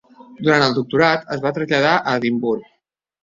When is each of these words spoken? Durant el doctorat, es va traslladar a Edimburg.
Durant 0.45 0.63
el 0.67 0.71
doctorat, 0.77 1.27
es 1.37 1.43
va 1.45 1.53
traslladar 1.57 1.93
a 1.99 2.17
Edimburg. 2.21 2.67